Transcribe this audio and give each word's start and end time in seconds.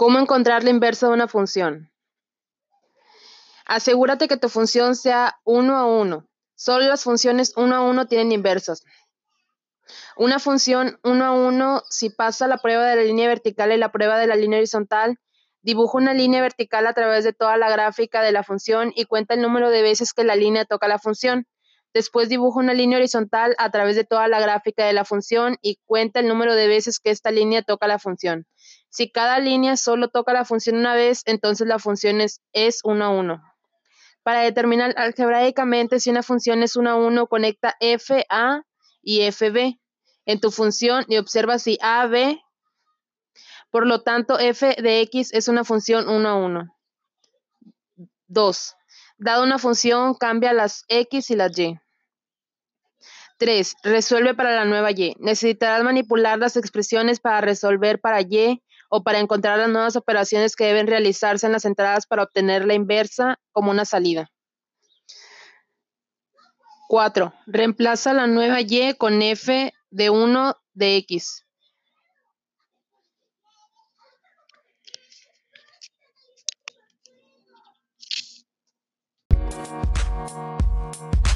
¿Cómo 0.00 0.18
encontrar 0.18 0.64
la 0.64 0.70
inversa 0.70 1.08
de 1.08 1.12
una 1.12 1.28
función? 1.28 1.92
Asegúrate 3.66 4.28
que 4.28 4.38
tu 4.38 4.48
función 4.48 4.96
sea 4.96 5.38
1 5.44 5.76
a 5.76 5.84
1. 5.84 6.26
Solo 6.54 6.88
las 6.88 7.04
funciones 7.04 7.52
1 7.54 7.76
a 7.76 7.82
1 7.82 8.06
tienen 8.06 8.32
inversas. 8.32 8.82
Una 10.16 10.38
función 10.38 10.98
1 11.04 11.22
a 11.22 11.32
1, 11.32 11.82
si 11.90 12.08
pasa 12.08 12.48
la 12.48 12.56
prueba 12.56 12.86
de 12.86 12.96
la 12.96 13.02
línea 13.02 13.28
vertical 13.28 13.72
y 13.72 13.76
la 13.76 13.92
prueba 13.92 14.16
de 14.16 14.26
la 14.26 14.36
línea 14.36 14.60
horizontal, 14.60 15.18
dibuja 15.60 15.98
una 15.98 16.14
línea 16.14 16.40
vertical 16.40 16.86
a 16.86 16.94
través 16.94 17.22
de 17.22 17.34
toda 17.34 17.58
la 17.58 17.68
gráfica 17.68 18.22
de 18.22 18.32
la 18.32 18.42
función 18.42 18.94
y 18.96 19.04
cuenta 19.04 19.34
el 19.34 19.42
número 19.42 19.68
de 19.68 19.82
veces 19.82 20.14
que 20.14 20.24
la 20.24 20.34
línea 20.34 20.64
toca 20.64 20.88
la 20.88 20.98
función. 20.98 21.46
Después 21.92 22.28
dibuja 22.28 22.60
una 22.60 22.74
línea 22.74 22.98
horizontal 22.98 23.54
a 23.58 23.70
través 23.70 23.96
de 23.96 24.04
toda 24.04 24.28
la 24.28 24.40
gráfica 24.40 24.86
de 24.86 24.92
la 24.92 25.04
función 25.04 25.56
y 25.60 25.80
cuenta 25.86 26.20
el 26.20 26.28
número 26.28 26.54
de 26.54 26.68
veces 26.68 27.00
que 27.00 27.10
esta 27.10 27.30
línea 27.30 27.62
toca 27.62 27.88
la 27.88 27.98
función. 27.98 28.46
Si 28.90 29.10
cada 29.10 29.38
línea 29.38 29.76
solo 29.76 30.08
toca 30.08 30.32
la 30.32 30.44
función 30.44 30.76
una 30.76 30.94
vez, 30.94 31.22
entonces 31.26 31.66
la 31.66 31.78
función 31.78 32.20
es, 32.20 32.40
es 32.52 32.80
1 32.84 33.04
a 33.04 33.08
1. 33.10 33.42
Para 34.22 34.42
determinar 34.42 34.94
algebraicamente 34.96 35.98
si 35.98 36.10
una 36.10 36.22
función 36.22 36.62
es 36.62 36.76
1 36.76 36.90
a 36.90 36.96
1, 36.96 37.26
conecta 37.26 37.76
FA 37.80 38.64
y 39.02 39.30
FB 39.30 39.78
en 40.26 40.40
tu 40.40 40.50
función 40.50 41.04
y 41.08 41.16
observa 41.16 41.58
si 41.58 41.78
AB, 41.80 42.38
por 43.70 43.86
lo 43.86 44.02
tanto, 44.02 44.38
f 44.38 44.76
de 44.80 45.00
x 45.02 45.32
es 45.32 45.48
una 45.48 45.64
función 45.64 46.08
1 46.08 46.28
a 46.28 46.34
1. 46.34 46.76
2. 48.26 48.76
Dado 49.22 49.42
una 49.42 49.58
función, 49.58 50.14
cambia 50.14 50.54
las 50.54 50.86
x 50.88 51.30
y 51.30 51.36
las 51.36 51.56
y. 51.58 51.78
3. 53.36 53.76
Resuelve 53.82 54.34
para 54.34 54.54
la 54.54 54.64
nueva 54.64 54.92
y. 54.92 55.14
Necesitarás 55.18 55.84
manipular 55.84 56.38
las 56.38 56.56
expresiones 56.56 57.20
para 57.20 57.42
resolver 57.42 58.00
para 58.00 58.22
y 58.22 58.62
o 58.88 59.02
para 59.02 59.18
encontrar 59.18 59.58
las 59.58 59.68
nuevas 59.68 59.94
operaciones 59.96 60.56
que 60.56 60.64
deben 60.64 60.86
realizarse 60.86 61.44
en 61.44 61.52
las 61.52 61.66
entradas 61.66 62.06
para 62.06 62.22
obtener 62.22 62.64
la 62.64 62.72
inversa 62.72 63.38
como 63.52 63.70
una 63.70 63.84
salida. 63.84 64.30
4. 66.88 67.34
Reemplaza 67.46 68.14
la 68.14 68.26
nueva 68.26 68.62
y 68.62 68.94
con 68.94 69.20
f 69.20 69.74
de 69.90 70.08
1 70.08 70.56
de 70.72 70.96
x. 70.96 71.44
Música 80.20 81.29